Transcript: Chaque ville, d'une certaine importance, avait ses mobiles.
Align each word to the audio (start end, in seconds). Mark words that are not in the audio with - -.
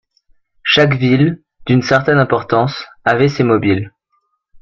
Chaque 0.63 0.95
ville, 0.95 1.43
d'une 1.67 1.83
certaine 1.83 2.17
importance, 2.17 2.85
avait 3.05 3.29
ses 3.29 3.43
mobiles. 3.43 3.91